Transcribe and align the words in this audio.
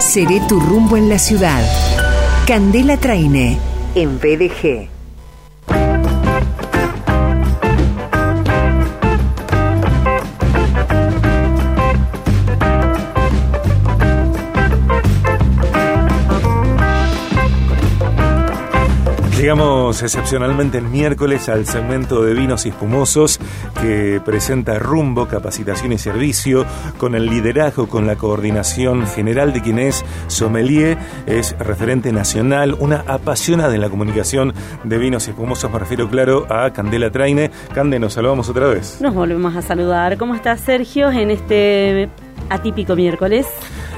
Seré 0.00 0.40
tu 0.48 0.60
rumbo 0.60 0.96
en 0.96 1.08
la 1.08 1.18
ciudad. 1.18 1.62
Candela 2.46 2.96
Traine, 2.96 3.56
en 3.94 4.18
BDG. 4.18 4.88
Llegamos 19.44 20.02
excepcionalmente 20.02 20.78
el 20.78 20.84
miércoles 20.86 21.50
al 21.50 21.66
segmento 21.66 22.22
de 22.24 22.32
vinos 22.32 22.64
y 22.64 22.70
espumosos 22.70 23.38
que 23.78 24.18
presenta 24.24 24.78
Rumbo, 24.78 25.28
Capacitación 25.28 25.92
y 25.92 25.98
Servicio, 25.98 26.64
con 26.96 27.14
el 27.14 27.26
liderazgo, 27.26 27.86
con 27.86 28.06
la 28.06 28.16
coordinación 28.16 29.06
general 29.06 29.52
de 29.52 29.60
quien 29.60 29.78
es 29.78 30.02
Sommelier, 30.28 30.96
es 31.26 31.54
referente 31.58 32.10
nacional, 32.10 32.74
una 32.80 33.04
apasionada 33.06 33.74
en 33.74 33.82
la 33.82 33.90
comunicación 33.90 34.54
de 34.82 34.96
vinos 34.96 35.26
y 35.26 35.32
espumosos. 35.32 35.70
Me 35.70 35.78
refiero, 35.78 36.08
claro, 36.08 36.46
a 36.48 36.72
Candela 36.72 37.10
Traine. 37.10 37.50
Cande, 37.74 37.98
nos 37.98 38.14
saludamos 38.14 38.48
otra 38.48 38.68
vez. 38.68 38.98
Nos 39.02 39.12
volvemos 39.12 39.54
a 39.54 39.60
saludar. 39.60 40.16
¿Cómo 40.16 40.34
estás, 40.34 40.60
Sergio, 40.60 41.10
en 41.10 41.30
este 41.30 42.08
atípico 42.50 42.96
miércoles? 42.96 43.46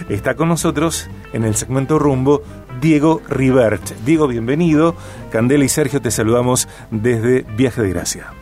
Está 0.09 0.35
con 0.35 0.49
nosotros 0.49 1.09
en 1.33 1.43
el 1.43 1.55
segmento 1.55 1.99
Rumbo 1.99 2.41
Diego 2.81 3.21
Rivert. 3.29 3.91
Diego, 4.05 4.27
bienvenido. 4.27 4.95
Candela 5.31 5.63
y 5.63 5.69
Sergio 5.69 6.01
te 6.01 6.11
saludamos 6.11 6.67
desde 6.89 7.45
Viaje 7.55 7.81
de 7.81 7.89
Gracia. 7.89 8.40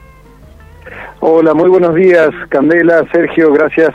Hola, 1.22 1.54
muy 1.54 1.70
buenos 1.70 1.96
días, 1.96 2.30
Candela, 2.48 3.06
Sergio, 3.12 3.52
gracias 3.52 3.90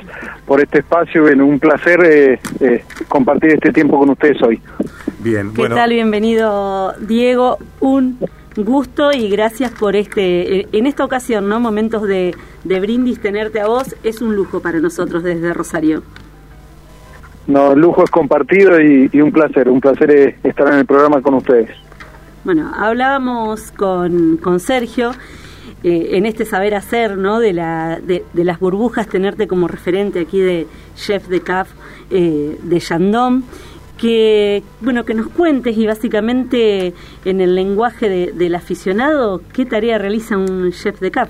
por 0.44 0.60
este 0.60 0.80
espacio. 0.80 1.24
Un 1.24 1.58
placer 1.58 1.98
eh, 2.04 2.38
eh, 2.60 2.84
compartir 3.08 3.54
este 3.54 3.72
tiempo 3.72 3.98
con 3.98 4.10
ustedes 4.10 4.42
hoy. 4.42 4.60
Bien, 5.20 5.54
¿qué 5.54 5.70
tal? 5.70 5.88
Bienvenido, 5.88 6.92
Diego. 7.00 7.56
Un 7.80 8.18
gusto 8.56 9.10
y 9.10 9.30
gracias 9.30 9.72
por 9.72 9.96
este, 9.96 10.60
eh, 10.60 10.68
en 10.72 10.86
esta 10.86 11.02
ocasión, 11.02 11.48
¿no? 11.48 11.60
Momentos 11.60 12.02
de, 12.02 12.34
brindis, 12.62 13.18
tenerte 13.22 13.58
a 13.58 13.68
vos 13.68 13.96
es 14.02 14.20
un 14.20 14.36
lujo 14.36 14.60
para 14.60 14.78
nosotros 14.80 15.22
desde 15.22 15.54
Rosario. 15.54 16.02
No, 17.46 17.72
el 17.72 17.80
lujo 17.80 18.04
es 18.04 18.10
compartido 18.10 18.78
y, 18.78 19.08
y 19.10 19.20
un 19.22 19.32
placer, 19.32 19.70
un 19.70 19.80
placer 19.80 20.36
estar 20.42 20.68
en 20.68 20.80
el 20.80 20.86
programa 20.86 21.22
con 21.22 21.34
ustedes. 21.34 21.70
Bueno, 22.44 22.70
hablábamos 22.76 23.72
con, 23.72 24.36
con 24.36 24.60
Sergio 24.60 25.12
eh, 25.84 26.16
en 26.16 26.24
este 26.24 26.46
saber 26.46 26.74
hacer, 26.74 27.18
¿no? 27.18 27.40
De, 27.40 27.52
la, 27.52 28.00
de, 28.00 28.24
las 28.32 28.58
burbujas, 28.58 29.06
tenerte 29.06 29.46
como 29.46 29.68
referente 29.68 30.20
aquí 30.20 30.40
de 30.40 30.66
chef 30.96 31.28
de 31.28 31.42
CAF 31.42 31.68
eh, 32.10 32.58
de 32.62 32.80
Chandon, 32.80 33.44
que, 33.98 34.62
bueno, 34.80 35.04
que 35.04 35.12
nos 35.12 35.28
cuentes 35.28 35.76
y 35.76 35.86
básicamente 35.86 36.94
en 37.26 37.40
el 37.42 37.54
lenguaje 37.54 38.32
del 38.32 38.54
aficionado, 38.54 39.42
¿qué 39.52 39.66
tarea 39.66 39.98
realiza 39.98 40.38
un 40.38 40.72
chef 40.72 41.00
de 41.00 41.10
CAF? 41.10 41.28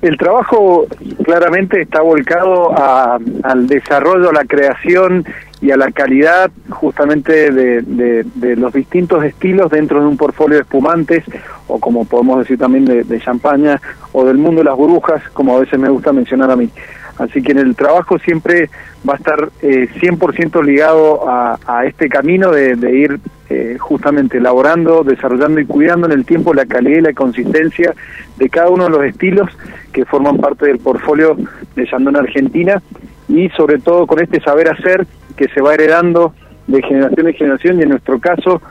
El 0.00 0.16
trabajo 0.16 0.88
claramente 1.22 1.82
está 1.82 2.02
volcado 2.02 2.74
al 2.76 3.68
desarrollo, 3.68 4.30
a 4.30 4.32
la 4.32 4.44
creación 4.44 5.24
y 5.62 5.70
a 5.70 5.76
la 5.76 5.92
calidad 5.92 6.50
justamente 6.70 7.52
de, 7.52 8.56
los 8.56 8.72
distintos 8.72 9.24
estilos 9.24 9.70
dentro 9.70 10.00
de 10.00 10.08
un 10.08 10.16
portfolio 10.16 10.56
de 10.56 10.62
espumantes 10.62 11.24
o 11.68 11.78
como 11.78 12.04
podemos 12.04 12.40
decir 12.40 12.58
también 12.58 12.84
de, 12.84 13.20
champaña 13.20 13.80
o 14.10 14.24
del 14.24 14.38
mundo 14.38 14.60
de 14.60 14.64
las 14.64 14.76
burbujas, 14.76 15.22
como 15.32 15.56
a 15.56 15.60
veces 15.60 15.78
me 15.78 15.88
gusta 15.88 16.12
mencionar 16.12 16.50
a 16.50 16.56
mí. 16.56 16.68
Así 17.16 17.42
que 17.42 17.52
en 17.52 17.58
el 17.58 17.76
trabajo 17.76 18.18
siempre 18.18 18.70
va 19.08 19.14
a 19.14 19.16
estar 19.16 19.50
eh, 19.62 19.88
100% 20.00 20.64
ligado 20.64 21.28
a, 21.28 21.86
este 21.86 22.08
camino 22.08 22.50
de, 22.50 22.74
ir 22.90 23.20
eh, 23.48 23.76
justamente 23.78 24.38
elaborando, 24.38 25.04
desarrollando 25.04 25.60
y 25.60 25.66
cuidando 25.66 26.06
en 26.06 26.12
el 26.12 26.24
tiempo 26.24 26.54
la 26.54 26.66
calidad 26.66 26.98
y 26.98 27.02
la 27.02 27.12
consistencia 27.12 27.94
de 28.36 28.48
cada 28.48 28.68
uno 28.70 28.84
de 28.84 28.90
los 28.90 29.04
estilos 29.04 29.48
que 29.92 30.04
forman 30.04 30.38
parte 30.38 30.66
del 30.66 30.78
portfolio 30.78 31.36
de 31.76 31.86
Chandon 31.86 32.16
Argentina 32.16 32.82
y 33.28 33.48
sobre 33.50 33.78
todo 33.78 34.06
con 34.06 34.20
este 34.20 34.40
saber 34.40 34.68
hacer 34.68 35.06
que 35.32 35.48
se 35.48 35.60
va 35.60 35.74
heredando 35.74 36.34
de 36.66 36.82
generación 36.82 37.26
en 37.26 37.34
generación 37.34 37.78
y 37.78 37.82
en 37.82 37.88
nuestro 37.90 38.20
caso 38.20 38.62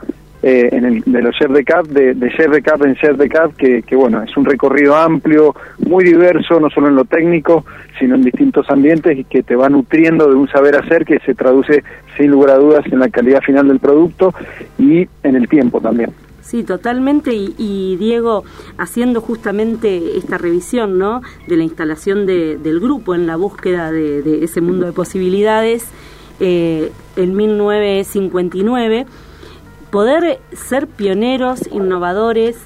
eh, 0.42 0.70
en 0.72 0.84
el, 0.84 1.02
de 1.04 1.22
los 1.22 1.36
Chef 1.36 1.50
de 1.50 1.64
Cap, 1.64 1.86
de, 1.86 2.14
Chef 2.36 2.50
de 2.50 2.62
Cap 2.62 2.84
en 2.84 2.96
Chef 2.96 3.16
de 3.16 3.28
Cap, 3.28 3.54
que, 3.54 3.82
que 3.82 3.94
bueno, 3.94 4.22
es 4.22 4.36
un 4.36 4.44
recorrido 4.44 4.96
amplio, 4.96 5.54
muy 5.86 6.04
diverso, 6.04 6.58
no 6.58 6.68
solo 6.70 6.88
en 6.88 6.96
lo 6.96 7.04
técnico, 7.04 7.64
sino 7.98 8.16
en 8.16 8.22
distintos 8.22 8.68
ambientes 8.68 9.16
y 9.16 9.24
que 9.24 9.42
te 9.44 9.54
va 9.54 9.68
nutriendo 9.68 10.28
de 10.28 10.34
un 10.34 10.48
saber 10.48 10.74
hacer 10.74 11.04
que 11.04 11.20
se 11.20 11.34
traduce 11.34 11.84
sin 12.16 12.30
lugar 12.32 12.50
a 12.50 12.58
dudas 12.58 12.84
en 12.90 12.98
la 12.98 13.08
calidad 13.08 13.40
final 13.40 13.68
del 13.68 13.78
producto 13.78 14.34
y 14.78 15.06
en 15.22 15.36
el 15.36 15.48
tiempo 15.48 15.80
también. 15.80 16.10
Sí, 16.42 16.64
totalmente. 16.64 17.32
Y, 17.32 17.96
Diego, 17.96 18.44
haciendo 18.76 19.20
justamente 19.20 20.18
esta 20.18 20.38
revisión 20.38 20.98
¿no? 20.98 21.22
de 21.46 21.56
la 21.56 21.62
instalación 21.62 22.26
de, 22.26 22.58
del 22.58 22.80
grupo 22.80 23.14
en 23.14 23.26
la 23.26 23.36
búsqueda 23.36 23.92
de, 23.92 24.42
ese 24.42 24.60
mundo 24.60 24.86
de 24.86 24.92
posibilidades, 24.92 25.88
eh, 26.44 26.90
en 27.14 27.36
1959, 27.36 29.06
poder 29.92 30.40
ser 30.52 30.88
pioneros, 30.88 31.60
innovadores 31.70 32.56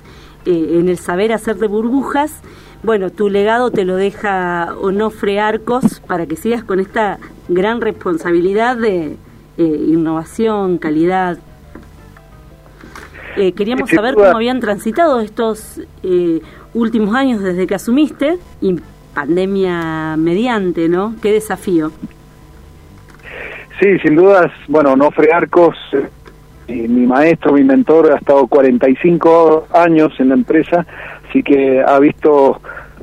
eh, 0.46 0.78
en 0.78 0.88
el 0.88 0.96
saber 0.96 1.30
hacer 1.34 1.56
de 1.56 1.66
burbujas, 1.66 2.40
bueno, 2.82 3.10
tu 3.10 3.28
legado 3.28 3.70
te 3.70 3.84
lo 3.84 3.96
deja 3.96 4.74
Onofre 4.80 5.40
Arcos 5.40 6.00
para 6.06 6.24
que 6.24 6.36
sigas 6.36 6.64
con 6.64 6.80
esta 6.80 7.18
gran 7.48 7.82
responsabilidad 7.82 8.78
de 8.78 9.16
eh, 9.58 9.86
innovación, 9.88 10.78
calidad. 10.78 11.36
Eh, 13.36 13.52
queríamos 13.52 13.90
saber 13.90 14.14
cómo 14.14 14.28
habían 14.28 14.60
transitado 14.60 15.20
estos 15.20 15.82
últimos 16.72 17.14
años 17.14 17.42
desde 17.42 17.66
que 17.66 17.74
asumiste 17.74 18.38
y 18.62 18.76
pandemia 19.12 20.16
mediante, 20.16 20.88
¿no? 20.88 21.14
Qué 21.20 21.30
desafío. 21.30 21.92
Sí, 23.80 23.98
sin 23.98 24.16
dudas, 24.16 24.50
bueno, 24.68 24.92
Onofre 24.92 25.32
Arcos 25.32 25.76
mi 26.68 27.06
maestro, 27.06 27.52
mi 27.52 27.64
mentor, 27.64 28.12
ha 28.12 28.16
estado 28.16 28.46
45 28.46 29.68
años 29.72 30.12
en 30.18 30.30
la 30.30 30.34
empresa, 30.34 30.86
así 31.28 31.42
que 31.42 31.80
ha 31.80 31.98
visto 31.98 32.60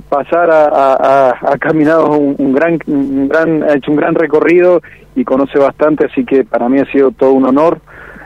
pasar, 0.09 0.49
a, 0.51 1.29
ha 1.41 1.57
caminado 1.57 2.17
un, 2.17 2.53
gran, 2.53 2.79
un 2.87 3.29
gran, 3.29 3.63
ha 3.63 3.75
hecho 3.75 3.91
un 3.91 3.97
gran 3.97 4.15
recorrido 4.15 4.81
y 5.15 5.23
conoce 5.23 5.59
bastante, 5.59 6.05
así 6.05 6.25
que 6.25 6.43
para 6.43 6.67
mí 6.69 6.79
ha 6.79 6.85
sido 6.91 7.11
todo 7.11 7.33
un 7.33 7.45
honor 7.45 7.79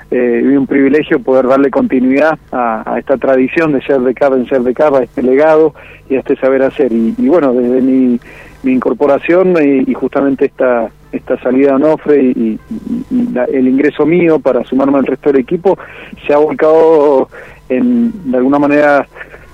eh, 0.09 0.41
y 0.43 0.55
un 0.55 0.65
privilegio 0.67 1.19
poder 1.19 1.47
darle 1.47 1.69
continuidad 1.69 2.37
a, 2.51 2.95
esta 2.97 3.17
tradición 3.17 3.73
de 3.73 3.81
ser 3.81 3.99
de 3.99 4.13
cava 4.13 4.37
en 4.37 4.47
ser 4.47 4.61
de 4.61 4.73
cava, 4.73 4.99
a 4.99 5.03
este 5.03 5.21
legado 5.21 5.73
y 6.09 6.15
a 6.15 6.19
este 6.19 6.35
saber 6.37 6.63
hacer. 6.63 6.91
Y, 6.91 7.13
y 7.17 7.27
bueno, 7.27 7.53
desde 7.53 7.81
mi 7.81 8.19
mi 8.63 8.73
incorporación 8.73 9.55
y, 9.63 9.93
justamente 9.93 10.45
esta 10.45 10.89
esta 11.11 11.39
salida 11.39 11.71
a 11.71 11.75
Onofre 11.75 12.21
y, 12.21 12.59
el 13.51 13.67
ingreso 13.67 14.05
mío 14.05 14.39
para 14.39 14.63
sumarme 14.63 14.97
al 14.97 15.05
resto 15.05 15.31
del 15.31 15.41
equipo 15.41 15.77
se 16.25 16.33
ha 16.33 16.37
volcado 16.37 17.29
en 17.69 18.31
de 18.31 18.37
alguna 18.37 18.59
manera 18.59 19.07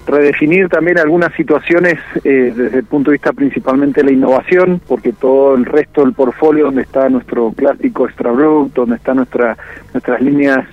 redefinir 0.06 0.70
también 0.70 0.98
algunas 1.00 1.34
situaciones 1.34 1.98
eh, 2.24 2.54
desde 2.56 2.80
el 2.80 2.86
punto 2.86 3.12
de 3.12 3.16
vista 3.16 3.34
principalmente 3.34 4.02
de 4.02 4.08
la 4.08 4.14
innovación, 4.14 4.82
porque 4.88 5.14
todo 5.14 5.56
el 5.56 5.66
resto 5.66 6.02
del 6.02 6.14
portfolio, 6.14 6.66
donde 6.66 6.82
está 6.82 7.08
nuestro 7.10 7.52
clásico 7.52 8.06
Extra 8.06 8.32
donde 8.32 8.96
están 8.96 9.18
nuestra, 9.18 9.58
nuestras 9.94 10.22
líneas 10.22 10.66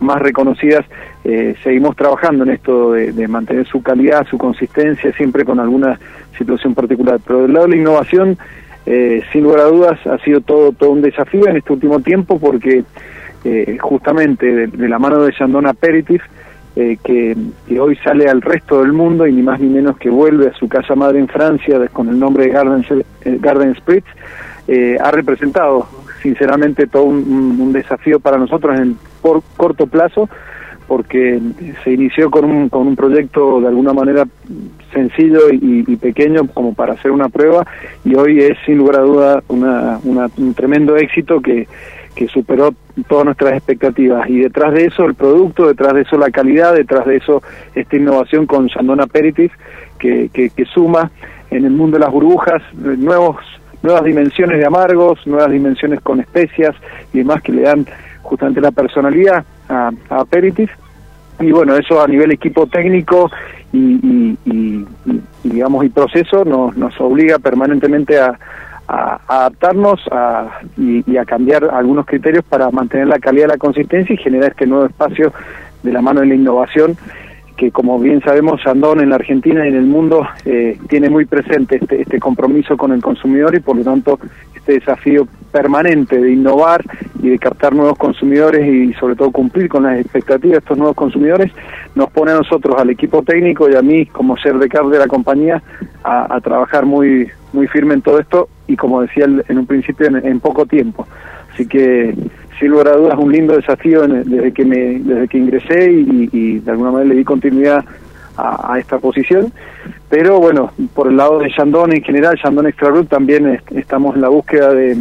más 0.00 0.20
reconocidas, 0.20 0.84
eh, 1.24 1.54
seguimos 1.62 1.96
trabajando 1.96 2.44
en 2.44 2.50
esto 2.50 2.92
de, 2.92 3.28
mantener 3.28 3.66
su 3.66 3.82
calidad, 3.82 4.26
su 4.28 4.38
consistencia, 4.38 5.12
siempre 5.12 5.44
con 5.44 5.60
alguna 5.60 5.98
situación 6.36 6.74
particular. 6.74 7.20
Pero 7.26 7.42
del 7.42 7.52
lado 7.52 7.66
de 7.66 7.72
la 7.72 7.76
innovación, 7.76 8.38
eh, 8.90 9.22
sin 9.32 9.44
lugar 9.44 9.60
a 9.60 9.64
dudas, 9.64 10.06
ha 10.06 10.18
sido 10.18 10.40
todo, 10.40 10.72
todo 10.72 10.90
un 10.90 11.02
desafío 11.02 11.46
en 11.48 11.56
este 11.56 11.72
último 11.72 12.00
tiempo, 12.00 12.38
porque 12.38 12.84
justamente 13.80 14.66
de, 14.66 14.88
la 14.88 14.98
mano 14.98 15.22
de 15.22 15.32
Chandon 15.32 15.66
Aperitif, 15.66 16.20
eh, 16.80 16.96
que, 17.02 17.36
hoy 17.76 17.96
sale 18.04 18.28
al 18.28 18.40
resto 18.40 18.82
del 18.82 18.92
mundo 18.92 19.26
y 19.26 19.32
ni 19.32 19.42
más 19.42 19.58
ni 19.58 19.68
menos 19.68 19.98
que 19.98 20.10
vuelve 20.10 20.46
a 20.46 20.54
su 20.54 20.68
casa 20.68 20.94
madre 20.94 21.18
en 21.18 21.26
Francia 21.26 21.76
con 21.92 22.08
el 22.08 22.16
nombre 22.20 22.44
de 22.44 22.50
Garden, 22.50 22.86
eh, 23.24 23.38
Garden 23.40 23.74
Spritz, 23.74 24.06
eh, 24.68 24.96
ha 25.02 25.10
representado 25.10 25.88
sinceramente 26.22 26.86
todo 26.86 27.02
un, 27.02 27.72
desafío 27.72 28.20
para 28.20 28.38
nosotros 28.38 28.78
en 28.78 28.96
por 29.20 29.42
corto 29.56 29.88
plazo 29.88 30.28
porque 30.88 31.38
se 31.84 31.92
inició 31.92 32.30
con 32.30 32.46
un, 32.46 32.68
con 32.68 32.88
un 32.88 32.96
proyecto 32.96 33.60
de 33.60 33.68
alguna 33.68 33.92
manera 33.92 34.26
sencillo 34.92 35.50
y, 35.52 35.96
pequeño 35.96 36.48
como 36.54 36.74
para 36.74 36.94
hacer 36.94 37.10
una 37.10 37.28
prueba 37.28 37.66
y 38.04 38.14
hoy 38.14 38.40
es 38.40 38.56
sin 38.64 38.78
lugar 38.78 38.96
a 38.96 39.02
duda 39.02 39.42
una, 39.48 40.00
un 40.02 40.54
tremendo 40.54 40.96
éxito 40.96 41.40
que, 41.40 41.68
que 42.18 42.26
superó 42.26 42.74
todas 43.06 43.26
nuestras 43.26 43.52
expectativas. 43.52 44.28
Y 44.28 44.40
detrás 44.40 44.74
de 44.74 44.86
eso 44.86 45.04
el 45.04 45.14
producto, 45.14 45.68
detrás 45.68 45.94
de 45.94 46.02
eso 46.02 46.18
la 46.18 46.30
calidad, 46.30 46.74
detrás 46.74 47.06
de 47.06 47.16
eso 47.16 47.44
esta 47.76 47.94
innovación 47.94 48.44
con 48.44 48.68
Chandon 48.68 49.00
Aperitif, 49.00 49.52
que, 50.00 50.28
que, 50.32 50.64
suma 50.64 51.12
en 51.50 51.64
el 51.64 51.70
mundo 51.70 51.96
de 51.96 52.04
las 52.04 52.12
burbujas 52.12 52.60
nuevos 52.74 53.36
nuevas 53.82 54.02
dimensiones 54.02 54.58
de 54.58 54.66
amargos, 54.66 55.24
nuevas 55.26 55.52
dimensiones 55.52 56.00
con 56.00 56.18
especias 56.18 56.74
y 57.12 57.18
demás 57.18 57.40
que 57.42 57.52
le 57.52 57.62
dan 57.62 57.86
justamente 58.22 58.60
la 58.60 58.72
personalidad 58.72 59.44
a, 59.68 59.90
Aperitif. 60.10 60.70
Y 61.40 61.52
bueno, 61.52 61.76
eso 61.76 62.00
a 62.02 62.06
nivel 62.08 62.32
equipo 62.32 62.66
técnico 62.66 63.30
y, 63.72 64.36
y 64.44 64.86
digamos 65.44 65.84
y 65.84 65.88
proceso 65.90 66.44
nos, 66.44 66.76
nos 66.76 66.98
obliga 67.00 67.38
permanentemente 67.38 68.18
a, 68.18 68.38
a, 68.88 69.20
adaptarnos 69.28 70.00
a, 70.10 70.60
y, 70.76 71.16
a 71.16 71.24
cambiar 71.24 71.64
algunos 71.64 72.06
criterios 72.06 72.44
para 72.44 72.70
mantener 72.70 73.06
la 73.06 73.18
calidad 73.18 73.44
de 73.44 73.52
la 73.52 73.58
consistencia 73.58 74.14
y 74.14 74.16
generar 74.16 74.50
este 74.50 74.66
nuevo 74.66 74.86
espacio 74.86 75.32
de 75.82 75.92
la 75.92 76.00
mano 76.00 76.20
de 76.20 76.26
la 76.26 76.34
innovación 76.34 76.96
que 77.58 77.70
como 77.70 77.98
bien 77.98 78.22
sabemos 78.22 78.62
Sandón 78.62 79.00
en 79.00 79.10
la 79.10 79.16
Argentina 79.16 79.64
y 79.64 79.68
en 79.68 79.74
el 79.74 79.86
mundo 79.86 80.26
eh, 80.46 80.78
tiene 80.88 81.10
muy 81.10 81.26
presente 81.26 81.76
este, 81.80 82.02
este 82.02 82.18
compromiso 82.18 82.76
con 82.76 82.92
el 82.92 83.02
consumidor 83.02 83.54
y 83.54 83.60
por 83.60 83.76
lo 83.76 83.84
tanto 83.84 84.18
este 84.54 84.74
desafío 84.74 85.26
permanente 85.52 86.18
de 86.20 86.32
innovar 86.32 86.82
y 87.22 87.30
de 87.30 87.38
captar 87.38 87.74
nuevos 87.74 87.98
consumidores 87.98 88.66
y 88.66 88.94
sobre 88.94 89.16
todo 89.16 89.30
cumplir 89.32 89.68
con 89.68 89.82
las 89.82 89.98
expectativas 89.98 90.52
de 90.52 90.58
estos 90.58 90.78
nuevos 90.78 90.96
consumidores 90.96 91.52
nos 91.94 92.10
pone 92.10 92.30
a 92.30 92.36
nosotros, 92.36 92.76
al 92.78 92.90
equipo 92.90 93.22
técnico 93.22 93.68
y 93.68 93.74
a 93.74 93.82
mí 93.82 94.06
como 94.06 94.36
ser 94.36 94.56
de 94.58 94.68
cargo 94.68 94.90
de 94.90 95.00
la 95.00 95.08
compañía 95.08 95.62
a 96.04 96.40
trabajar 96.40 96.86
muy 96.86 97.28
muy 97.52 97.66
firme 97.68 97.94
en 97.94 98.02
todo 98.02 98.18
esto 98.18 98.48
y 98.66 98.76
como 98.76 99.02
decía 99.02 99.24
en 99.24 99.58
un 99.58 99.66
principio 99.66 100.06
en, 100.06 100.40
poco 100.40 100.66
tiempo. 100.66 101.06
Así 101.52 101.66
que 101.66 102.14
sin 102.58 102.70
lugar 102.70 102.88
a 102.88 102.96
dudas 102.96 103.18
un 103.18 103.32
lindo 103.32 103.56
desafío 103.56 104.06
desde 104.06 104.52
que 104.52 104.64
me 104.64 104.98
desde 104.98 105.28
que 105.28 105.38
ingresé 105.38 105.90
y, 105.92 106.58
de 106.58 106.70
alguna 106.70 106.90
manera 106.90 107.10
le 107.10 107.16
di 107.16 107.24
continuidad 107.24 107.84
a, 108.36 108.78
esta 108.78 108.98
posición. 108.98 109.52
Pero 110.08 110.38
bueno, 110.38 110.72
por 110.94 111.08
el 111.08 111.16
lado 111.16 111.40
de 111.40 111.48
Shandon 111.48 111.92
en 111.92 112.02
general, 112.02 112.36
Shandon 112.36 112.68
Extra 112.68 112.90
Root, 112.90 113.08
también 113.08 113.60
estamos 113.74 114.14
en 114.14 114.22
la 114.22 114.28
búsqueda 114.28 114.72
de, 114.72 114.96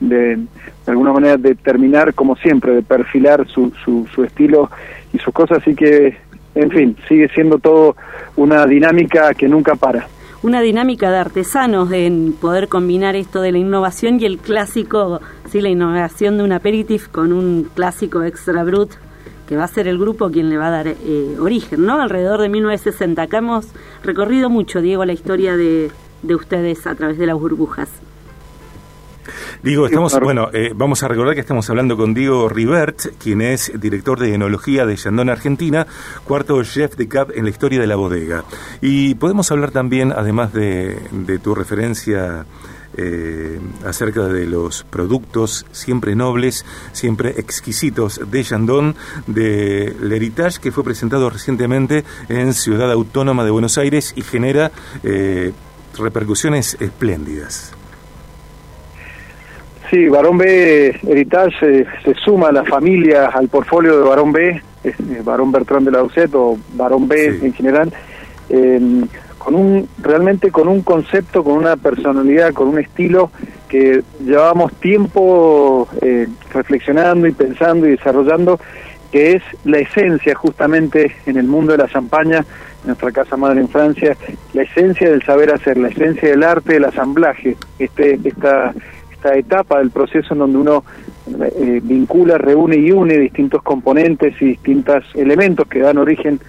de, 0.00 0.38
alguna 0.86 1.12
manera 1.12 1.36
de 1.38 1.54
terminar 1.54 2.12
como 2.12 2.36
siempre, 2.36 2.74
de 2.74 2.82
perfilar 2.82 3.46
su, 3.48 3.72
su, 3.82 4.06
su 4.14 4.24
estilo 4.24 4.70
y 5.12 5.18
sus 5.18 5.32
cosas. 5.32 5.58
Así 5.58 5.74
que, 5.74 6.18
en 6.54 6.70
fin, 6.70 6.96
sigue 7.08 7.28
siendo 7.28 7.58
todo 7.58 7.96
una 8.36 8.66
dinámica 8.66 9.32
que 9.32 9.48
nunca 9.48 9.74
para 9.74 10.06
una 10.42 10.60
dinámica 10.60 11.10
de 11.10 11.18
artesanos 11.18 11.92
en 11.92 12.32
poder 12.32 12.68
combinar 12.68 13.14
esto 13.14 13.40
de 13.40 13.52
la 13.52 13.58
innovación 13.58 14.20
y 14.20 14.24
el 14.24 14.38
clásico, 14.38 15.20
sí, 15.52 15.60
la 15.60 15.68
innovación 15.68 16.38
de 16.38 16.44
un 16.44 16.52
aperitif 16.52 17.08
con 17.08 17.30
un 17.30 17.68
clásico 17.74 18.22
extra 18.22 18.64
brut 18.64 18.90
que 19.46 19.54
va 19.54 19.64
a 19.64 19.68
ser 19.68 19.86
el 19.86 19.98
grupo 19.98 20.30
quien 20.30 20.48
le 20.48 20.56
va 20.56 20.68
a 20.68 20.70
dar 20.70 20.88
eh, 20.88 21.36
origen, 21.38 21.84
¿no? 21.84 22.00
Alrededor 22.00 22.40
de 22.40 22.48
1960. 22.48 23.20
Acá 23.20 23.38
hemos 23.38 23.66
recorrido 24.02 24.48
mucho, 24.48 24.80
Diego, 24.80 25.04
la 25.04 25.12
historia 25.12 25.58
de, 25.58 25.90
de 26.22 26.34
ustedes 26.34 26.86
a 26.86 26.94
través 26.94 27.18
de 27.18 27.26
las 27.26 27.36
burbujas. 27.36 27.90
Digo, 29.62 29.86
estamos, 29.86 30.18
bueno, 30.20 30.48
eh, 30.52 30.72
vamos 30.74 31.02
a 31.02 31.08
recordar 31.08 31.34
que 31.34 31.40
estamos 31.40 31.68
hablando 31.70 31.96
con 31.96 32.14
Diego 32.14 32.48
Rivert, 32.48 33.16
quien 33.22 33.40
es 33.42 33.70
director 33.78 34.18
de 34.18 34.34
enología 34.34 34.86
de 34.86 34.96
Yandón 34.96 35.30
Argentina, 35.30 35.86
cuarto 36.24 36.62
chef 36.64 36.96
de 36.96 37.06
CAP 37.06 37.30
en 37.36 37.44
la 37.44 37.50
historia 37.50 37.80
de 37.80 37.86
la 37.86 37.94
bodega. 37.94 38.44
Y 38.80 39.14
podemos 39.14 39.52
hablar 39.52 39.70
también, 39.70 40.12
además 40.12 40.52
de, 40.52 40.98
tu 41.42 41.54
referencia 41.54 42.44
eh, 42.96 43.58
acerca 43.86 44.24
de 44.24 44.46
los 44.46 44.84
productos 44.84 45.66
siempre 45.72 46.14
nobles, 46.14 46.64
siempre 46.92 47.30
exquisitos 47.30 48.20
de 48.30 48.42
Yandón, 48.42 48.94
de 49.26 49.94
L'Heritage, 50.00 50.60
que 50.60 50.72
fue 50.72 50.84
presentado 50.84 51.30
recientemente 51.30 52.04
en 52.28 52.52
Ciudad 52.52 52.90
Autónoma 52.92 53.44
de 53.44 53.50
Buenos 53.50 53.78
Aires 53.78 54.12
y 54.16 54.22
genera 54.22 54.70
eh, 55.02 55.52
repercusiones 55.98 56.76
espléndidas. 56.80 57.74
Sí, 59.90 60.08
Barón 60.08 60.38
B 60.38 60.98
Heritage 61.02 61.86
se 62.02 62.14
suma 62.24 62.48
a 62.48 62.52
la 62.52 62.64
familia, 62.64 63.26
al 63.26 63.48
portfolio 63.48 63.98
de 63.98 64.08
Barón 64.08 64.32
B, 64.32 64.62
eh, 64.84 64.94
Barón 65.22 65.52
Bertrand 65.52 65.84
de 65.84 65.92
la 65.92 66.02
Ucet 66.02 66.34
o 66.34 66.58
Barón 66.74 67.06
B 67.06 67.40
en 67.42 67.52
general, 67.52 67.92
con 69.42 69.56
un 69.56 69.88
realmente 70.00 70.52
con 70.52 70.68
un 70.68 70.82
concepto, 70.82 71.42
con 71.42 71.54
una 71.54 71.76
personalidad, 71.76 72.52
con 72.52 72.68
un 72.68 72.78
estilo 72.78 73.30
que 73.68 74.02
llevábamos 74.24 74.72
tiempo 74.74 75.88
eh, 76.00 76.28
reflexionando 76.52 77.26
y 77.26 77.32
pensando 77.32 77.88
y 77.88 77.92
desarrollando, 77.92 78.60
que 79.10 79.32
es 79.32 79.42
la 79.64 79.78
esencia 79.78 80.34
justamente 80.36 81.12
en 81.26 81.38
el 81.38 81.46
mundo 81.46 81.72
de 81.72 81.78
la 81.78 81.88
champaña, 81.88 82.44
nuestra 82.84 83.10
casa 83.10 83.36
madre 83.36 83.60
en 83.60 83.68
Francia, 83.68 84.16
la 84.52 84.62
esencia 84.62 85.10
del 85.10 85.22
saber 85.24 85.52
hacer, 85.52 85.76
la 85.76 85.88
esencia 85.88 86.28
del 86.28 86.44
arte 86.44 86.74
del 86.74 86.84
asamblaje, 86.84 87.56
este, 87.80 88.20
esta 88.22 88.72
esta 89.12 89.36
etapa 89.36 89.78
del 89.78 89.90
proceso 89.90 90.34
en 90.34 90.40
donde 90.40 90.58
uno 90.58 90.84
eh, 91.56 91.80
vincula, 91.82 92.38
reúne 92.38 92.76
y 92.76 92.90
une 92.90 93.16
distintos 93.16 93.62
componentes 93.62 94.34
y 94.40 94.46
distintos 94.46 95.04
elementos 95.14 95.68
que 95.68 95.78
dan 95.78 95.98
origen 95.98 96.40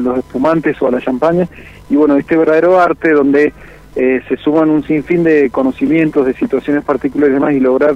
los 0.00 0.18
espumantes 0.18 0.80
o 0.80 0.88
a 0.88 0.90
la 0.92 1.00
champaña. 1.00 1.48
Y 1.88 1.96
bueno, 1.96 2.16
este 2.16 2.36
verdadero 2.36 2.80
arte 2.80 3.12
donde 3.12 3.52
eh, 3.96 4.20
se 4.28 4.36
suman 4.36 4.68
un 4.68 4.82
sinfín 4.82 5.24
de 5.24 5.48
conocimientos, 5.48 6.26
de 6.26 6.34
situaciones 6.34 6.84
particulares 6.84 7.32
y 7.32 7.34
demás 7.34 7.54
y 7.54 7.60
lograr 7.60 7.94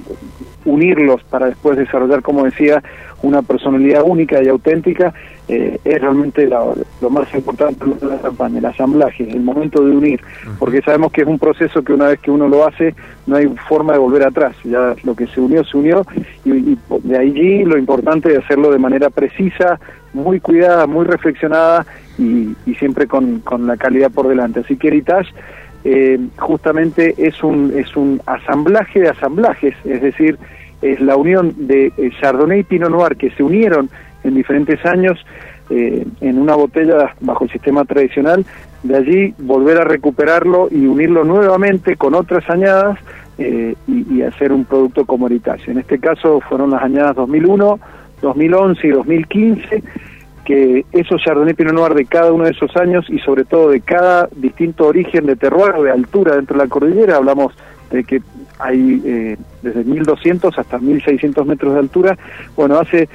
unirlos 0.65 1.23
para 1.25 1.45
después 1.45 1.77
desarrollar, 1.77 2.23
como 2.23 2.43
decía, 2.43 2.81
una 3.21 3.43
personalidad 3.43 4.01
única 4.03 4.41
y 4.43 4.47
auténtica, 4.47 5.13
eh, 5.47 5.79
es 5.83 6.01
realmente 6.01 6.47
lo 6.47 7.09
más 7.11 7.31
importante 7.35 7.85
de 7.85 8.07
la 8.07 8.17
campaña, 8.17 8.57
el 8.57 8.65
asamblaje, 8.65 9.29
el 9.29 9.41
momento 9.41 9.83
de 9.83 9.91
unir, 9.91 10.21
porque 10.57 10.81
sabemos 10.81 11.11
que 11.11 11.21
es 11.21 11.27
un 11.27 11.37
proceso 11.37 11.83
que 11.83 11.93
una 11.93 12.07
vez 12.07 12.19
que 12.19 12.31
uno 12.31 12.47
lo 12.47 12.65
hace, 12.65 12.95
no 13.27 13.35
hay 13.35 13.47
forma 13.67 13.93
de 13.93 13.99
volver 13.99 14.23
atrás, 14.23 14.55
ya 14.63 14.95
lo 15.03 15.15
que 15.15 15.27
se 15.27 15.39
unió, 15.39 15.63
se 15.63 15.77
unió, 15.77 16.03
y, 16.45 16.77
de 17.03 17.17
allí 17.17 17.63
lo 17.63 17.77
importante 17.77 18.29
de 18.29 18.37
hacerlo 18.37 18.71
de 18.71 18.79
manera 18.79 19.11
precisa, 19.11 19.79
muy 20.13 20.39
cuidada, 20.39 20.87
muy 20.87 21.05
reflexionada 21.05 21.85
y, 22.17 22.55
siempre 22.79 23.05
con, 23.05 23.39
con, 23.41 23.67
la 23.67 23.77
calidad 23.77 24.09
por 24.09 24.27
delante. 24.27 24.61
Así 24.61 24.77
que 24.77 24.87
Heritage 24.87 25.31
eh, 25.83 26.19
justamente 26.37 27.15
es 27.17 27.43
un, 27.43 27.73
es 27.75 27.95
un 27.95 28.21
asamblaje 28.25 28.99
de 28.99 29.09
asamblajes, 29.09 29.75
es 29.83 30.01
decir, 30.01 30.37
es 30.81 30.99
la 31.01 31.15
unión 31.15 31.53
de 31.57 31.91
eh, 31.97 32.11
Chardonnay 32.19 32.59
y 32.59 32.63
Pinot 32.63 32.91
Noir 32.91 33.15
que 33.15 33.31
se 33.31 33.43
unieron 33.43 33.89
en 34.23 34.35
diferentes 34.35 34.83
años 34.85 35.17
eh, 35.69 36.05
en 36.21 36.37
una 36.37 36.55
botella 36.55 37.15
bajo 37.21 37.45
el 37.45 37.51
sistema 37.51 37.85
tradicional, 37.85 38.45
de 38.83 38.95
allí 38.95 39.33
volver 39.39 39.79
a 39.79 39.83
recuperarlo 39.83 40.67
y 40.69 40.85
unirlo 40.85 41.23
nuevamente 41.23 41.95
con 41.95 42.13
otras 42.13 42.47
añadas 42.49 42.99
y, 43.37 43.75
y, 43.87 44.21
hacer 44.21 44.51
un 44.51 44.65
producto 44.65 45.03
Heritage. 45.25 45.71
En 45.71 45.79
este 45.79 45.97
caso 45.97 46.41
fueron 46.41 46.69
las 46.69 46.83
añadas 46.83 47.15
2001, 47.15 47.79
2011 48.21 48.87
y 48.87 48.91
2015 48.91 49.83
que 50.45 50.85
esos 50.91 51.21
Chardonnay 51.21 51.53
Pinot 51.53 51.73
Noir 51.73 51.93
de 51.93 52.05
cada 52.05 52.31
uno 52.31 52.45
de 52.45 52.51
esos 52.51 52.75
años 52.75 53.05
y 53.09 53.19
sobre 53.19 53.43
todo 53.45 53.69
de 53.69 53.81
cada 53.81 54.27
distinto 54.35 54.87
origen 54.87 55.25
de 55.25 55.35
terroir 55.35 55.75
de 55.75 55.91
altura 55.91 56.35
dentro 56.35 56.57
de 56.57 56.63
la 56.63 56.69
cordillera, 56.69 57.17
hablamos 57.17 57.53
de 57.91 58.03
que 58.03 58.21
hay 58.59 59.01
eh, 59.05 59.37
desde 59.61 59.83
1200 59.83 60.57
hasta 60.57 60.79
1600 60.79 61.45
metros 61.45 61.73
de 61.73 61.79
altura, 61.79 62.17
bueno, 62.55 62.79
hace 62.79 63.09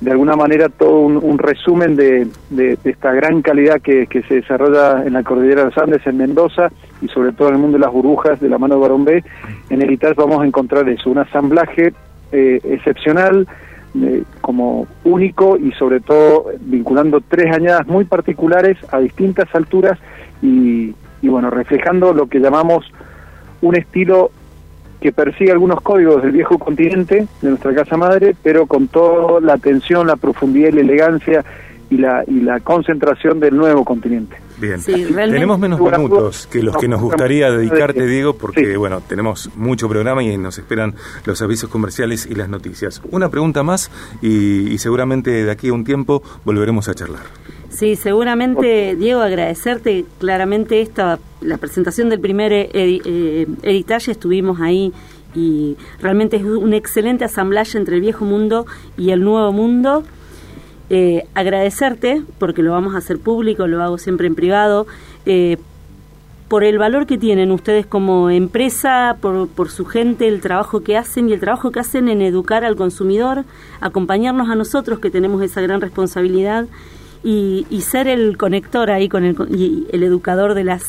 de 0.00 0.12
alguna 0.12 0.36
manera 0.36 0.68
todo 0.68 1.00
un, 1.00 1.38
resumen 1.38 1.96
de, 1.96 2.28
de, 2.50 2.78
esta 2.84 3.12
gran 3.12 3.42
calidad 3.42 3.80
que, 3.80 4.06
se 4.28 4.34
desarrolla 4.34 5.04
en 5.04 5.14
la 5.14 5.24
cordillera 5.24 5.62
de 5.62 5.70
los 5.70 5.78
Andes, 5.78 6.06
en 6.06 6.18
Mendoza 6.18 6.70
y 7.02 7.08
sobre 7.08 7.32
todo 7.32 7.48
en 7.48 7.54
el 7.54 7.60
mundo 7.60 7.78
de 7.78 7.84
las 7.84 7.92
burbujas 7.92 8.40
de 8.40 8.48
la 8.48 8.58
mano 8.58 8.76
de 8.76 8.80
Barón 8.80 9.04
B. 9.04 9.24
En 9.70 9.82
Heritage 9.82 10.14
vamos 10.14 10.42
a 10.42 10.46
encontrar 10.46 10.88
eso, 10.88 11.10
un 11.10 11.18
asamblaje 11.18 11.92
eh, 12.30 12.60
excepcional, 12.62 13.48
eh, 13.94 14.24
como 14.40 14.86
único 15.04 15.56
y 15.56 15.72
sobre 15.72 16.00
todo 16.00 16.46
vinculando 16.60 17.20
tres 17.20 17.54
añadas 17.54 17.86
muy 17.86 18.04
particulares 18.04 18.76
a 18.90 18.98
distintas 18.98 19.48
alturas 19.54 19.98
y, 20.42 20.94
y 21.22 21.28
bueno, 21.28 21.50
reflejando 21.50 22.12
lo 22.12 22.26
que 22.26 22.38
llamamos 22.38 22.84
un 23.62 23.76
estilo 23.76 24.30
que 25.00 25.12
persigue 25.12 25.52
algunos 25.52 25.80
códigos 25.80 26.22
del 26.22 26.32
viejo 26.32 26.58
continente, 26.58 27.26
de 27.40 27.48
nuestra 27.48 27.74
casa 27.74 27.96
madre, 27.96 28.34
pero 28.42 28.66
con 28.66 28.88
toda 28.88 29.40
la 29.40 29.54
atención, 29.54 30.06
la 30.06 30.16
profundidad 30.16 30.70
y 30.70 30.72
la 30.72 30.80
elegancia 30.80 31.44
y 31.90 31.98
la, 31.98 32.24
y 32.26 32.40
la 32.40 32.60
concentración 32.60 33.40
del 33.40 33.56
nuevo 33.56 33.84
continente. 33.84 34.36
Bien, 34.60 34.82
tenemos 34.82 35.58
menos 35.58 35.80
minutos 35.80 36.48
que 36.50 36.62
los 36.62 36.76
que 36.76 36.88
nos 36.88 37.00
gustaría 37.00 37.50
dedicarte, 37.50 38.06
Diego, 38.06 38.34
porque 38.34 38.76
bueno, 38.76 39.00
tenemos 39.00 39.50
mucho 39.54 39.88
programa 39.88 40.22
y 40.22 40.36
nos 40.36 40.58
esperan 40.58 40.94
los 41.24 41.40
avisos 41.42 41.70
comerciales 41.70 42.26
y 42.26 42.34
las 42.34 42.48
noticias. 42.48 43.00
Una 43.10 43.28
pregunta 43.28 43.62
más 43.62 43.90
y, 44.20 44.76
seguramente 44.78 45.30
de 45.30 45.50
aquí 45.50 45.68
a 45.68 45.72
un 45.72 45.84
tiempo 45.84 46.22
volveremos 46.44 46.88
a 46.88 46.94
charlar. 46.94 47.22
Sí, 47.68 47.94
seguramente, 47.94 48.96
Diego, 48.96 49.20
agradecerte 49.20 50.04
claramente 50.18 50.80
esta, 50.80 51.18
la 51.40 51.58
presentación 51.58 52.08
del 52.08 52.18
primer 52.18 52.52
eh, 52.52 53.46
estuvimos 54.08 54.60
ahí 54.60 54.92
y 55.34 55.76
realmente 56.00 56.36
es 56.36 56.42
un 56.42 56.72
excelente 56.72 57.24
asamblaje 57.24 57.78
entre 57.78 57.96
el 57.96 58.00
viejo 58.00 58.24
mundo 58.24 58.66
y 58.96 59.10
el 59.10 59.22
nuevo 59.22 59.52
mundo 59.52 60.02
eh, 60.90 61.26
agradecerte, 61.34 62.22
porque 62.38 62.62
lo 62.62 62.72
vamos 62.72 62.94
a 62.94 62.98
hacer 62.98 63.18
público, 63.18 63.66
lo 63.66 63.82
hago 63.82 63.98
siempre 63.98 64.26
en 64.26 64.34
privado, 64.34 64.86
eh, 65.26 65.58
por 66.48 66.64
el 66.64 66.78
valor 66.78 67.06
que 67.06 67.18
tienen 67.18 67.50
ustedes 67.50 67.84
como 67.84 68.30
empresa, 68.30 69.18
por, 69.20 69.48
por, 69.48 69.70
su 69.70 69.84
gente, 69.84 70.28
el 70.28 70.40
trabajo 70.40 70.80
que 70.80 70.96
hacen 70.96 71.28
y 71.28 71.34
el 71.34 71.40
trabajo 71.40 71.70
que 71.70 71.80
hacen 71.80 72.08
en 72.08 72.22
educar 72.22 72.64
al 72.64 72.74
consumidor, 72.74 73.44
acompañarnos 73.80 74.48
a 74.48 74.54
nosotros 74.54 74.98
que 74.98 75.10
tenemos 75.10 75.42
esa 75.42 75.60
gran 75.60 75.82
responsabilidad 75.82 76.66
y, 77.22 77.66
ser 77.82 78.08
el 78.08 78.36
conector 78.36 78.90
ahí 78.90 79.08
con 79.08 79.24
el, 79.24 79.36
y 79.50 79.86
el 79.92 80.02
educador 80.02 80.54
de 80.54 80.64
las 80.64 80.84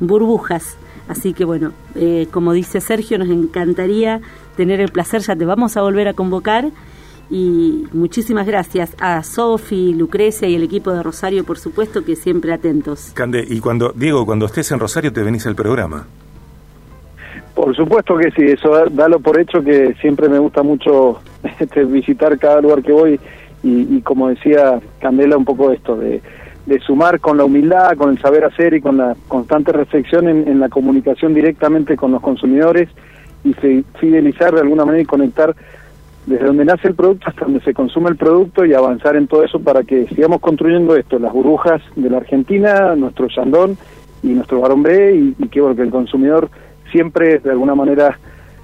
burbujas. 0.00 0.76
Así 1.08 1.32
que 1.32 1.44
bueno, 1.44 1.72
eh, 1.94 2.26
como 2.30 2.52
dice 2.52 2.80
Sergio, 2.80 3.18
nos 3.18 3.28
encantaría 3.28 4.20
tener 4.56 4.80
el 4.80 4.90
placer, 4.90 5.22
ya 5.22 5.36
te 5.36 5.44
vamos 5.44 5.76
a 5.76 5.82
volver 5.82 6.08
a 6.08 6.14
convocar 6.14 6.70
y 7.28 7.86
muchísimas 7.92 8.46
gracias 8.46 8.94
a 9.00 9.22
Sofi, 9.22 9.92
Lucrecia 9.94 10.48
y 10.48 10.54
el 10.54 10.62
equipo 10.62 10.92
de 10.92 11.02
Rosario, 11.02 11.44
por 11.44 11.58
supuesto, 11.58 12.04
que 12.04 12.14
siempre 12.14 12.52
atentos. 12.52 13.10
Cande, 13.14 13.44
y 13.48 13.60
cuando, 13.60 13.92
Diego, 13.94 14.24
cuando 14.24 14.46
estés 14.46 14.70
en 14.70 14.78
Rosario, 14.78 15.12
te 15.12 15.22
venís 15.22 15.46
al 15.46 15.56
programa. 15.56 16.06
Por 17.54 17.74
supuesto 17.74 18.16
que 18.16 18.30
sí, 18.32 18.42
eso 18.42 18.70
dalo 18.90 19.18
por 19.18 19.40
hecho 19.40 19.62
que 19.62 19.94
siempre 20.00 20.28
me 20.28 20.38
gusta 20.38 20.62
mucho 20.62 21.20
este, 21.58 21.84
visitar 21.84 22.38
cada 22.38 22.60
lugar 22.60 22.82
que 22.82 22.92
voy 22.92 23.20
y, 23.62 24.00
como 24.02 24.28
decía 24.28 24.78
Candela, 25.00 25.36
un 25.36 25.44
poco 25.44 25.72
esto 25.72 25.96
de, 25.96 26.20
sumar 26.86 27.18
con 27.18 27.36
la 27.36 27.44
humildad, 27.44 27.96
con 27.96 28.10
el 28.10 28.18
saber 28.20 28.44
hacer 28.44 28.74
y 28.74 28.80
con 28.80 28.98
la 28.98 29.16
constante 29.26 29.72
reflexión 29.72 30.28
en, 30.28 30.46
en 30.46 30.60
la 30.60 30.68
comunicación 30.68 31.32
directamente 31.32 31.96
con 31.96 32.12
los 32.12 32.20
consumidores 32.20 32.88
y 33.42 33.54
fidelizar 33.98 34.52
de 34.52 34.60
alguna 34.60 34.84
manera 34.84 35.02
y 35.02 35.06
conectar 35.06 35.54
desde 36.26 36.44
donde 36.44 36.64
nace 36.64 36.88
el 36.88 36.94
producto 36.94 37.28
hasta 37.28 37.44
donde 37.44 37.60
se 37.60 37.72
consume 37.72 38.10
el 38.10 38.16
producto 38.16 38.64
y 38.64 38.74
avanzar 38.74 39.16
en 39.16 39.28
todo 39.28 39.44
eso 39.44 39.60
para 39.60 39.84
que 39.84 40.06
sigamos 40.08 40.40
construyendo 40.40 40.96
esto, 40.96 41.18
las 41.18 41.32
burbujas 41.32 41.80
de 41.94 42.10
la 42.10 42.18
Argentina, 42.18 42.94
nuestro 42.96 43.28
Chandón 43.28 43.78
y 44.22 44.28
nuestro 44.28 44.60
Barón 44.60 44.82
B 44.82 45.34
y, 45.38 45.48
que, 45.48 45.60
bueno, 45.60 45.76
que 45.76 45.82
el 45.82 45.90
consumidor 45.90 46.50
siempre 46.90 47.38
de 47.38 47.50
alguna 47.50 47.76
manera 47.76 48.18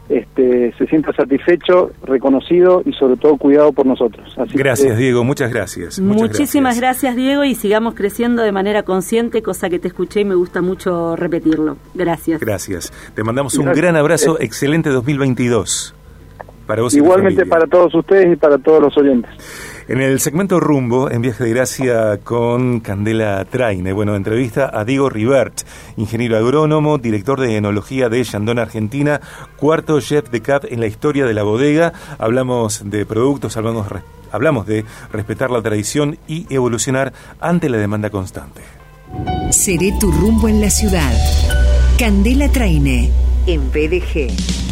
este, 0.08 0.74
se 0.76 0.86
sienta 0.86 1.12
satisfecho, 1.12 1.92
reconocido 2.02 2.82
y 2.84 2.92
sobre 2.94 3.16
todo 3.16 3.36
cuidado 3.36 3.72
por 3.72 3.86
nosotros. 3.86 4.34
gracias 4.52 4.98
Diego, 4.98 5.22
muchas 5.22 5.52
gracias. 5.52 6.00
Muchísimas 6.00 6.80
gracias. 6.80 7.14
Diego 7.14 7.44
y 7.44 7.54
sigamos 7.54 7.94
creciendo 7.94 8.42
de 8.42 8.50
manera 8.50 8.82
consciente, 8.82 9.40
cosa 9.40 9.70
que 9.70 9.78
te 9.78 9.86
escuché 9.86 10.20
y 10.20 10.24
me 10.24 10.34
gusta 10.34 10.60
mucho 10.60 11.14
repetirlo. 11.14 11.76
Gracias. 11.94 12.40
Gracias. 12.40 12.92
Te 13.14 13.22
mandamos 13.22 13.56
un 13.56 13.66
gran 13.66 13.94
abrazo, 13.94 14.38
excelente 14.40 14.90
2022. 14.90 15.94
Igualmente 16.92 17.46
para 17.46 17.66
todos 17.66 17.94
ustedes 17.94 18.32
y 18.32 18.36
para 18.36 18.58
todos 18.58 18.80
los 18.82 18.96
oyentes. 18.96 19.30
En 19.88 20.00
el 20.00 20.20
segmento 20.20 20.60
Rumbo, 20.60 21.10
en 21.10 21.22
Viaje 21.22 21.44
de 21.44 21.50
Gracia 21.50 22.18
con 22.22 22.80
Candela 22.80 23.44
Traine, 23.44 23.92
bueno, 23.92 24.14
entrevista 24.14 24.70
a 24.72 24.84
Diego 24.84 25.10
Rivert, 25.10 25.62
ingeniero 25.96 26.36
agrónomo, 26.36 26.98
director 26.98 27.40
de 27.40 27.56
enología 27.56 28.08
de 28.08 28.24
Chandon 28.24 28.60
Argentina, 28.60 29.20
cuarto 29.56 30.00
chef 30.00 30.30
de 30.30 30.40
CAP 30.40 30.66
en 30.70 30.80
la 30.80 30.86
historia 30.86 31.26
de 31.26 31.34
la 31.34 31.42
bodega. 31.42 31.92
Hablamos 32.18 32.88
de 32.88 33.04
productos, 33.04 33.56
hablamos, 33.56 33.88
hablamos 34.30 34.66
de 34.66 34.84
respetar 35.12 35.50
la 35.50 35.62
tradición 35.62 36.16
y 36.28 36.46
evolucionar 36.48 37.12
ante 37.40 37.68
la 37.68 37.78
demanda 37.78 38.08
constante. 38.08 38.62
Seré 39.50 39.92
tu 40.00 40.10
rumbo 40.12 40.48
en 40.48 40.60
la 40.60 40.70
ciudad. 40.70 41.12
Candela 41.98 42.48
Traine, 42.48 43.10
en 43.46 43.70
BDG. 43.70 44.62